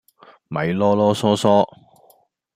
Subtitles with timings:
[0.47, 1.65] 咪嚕嚕囌囌